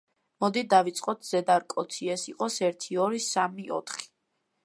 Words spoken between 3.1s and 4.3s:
სამი, ოთხი.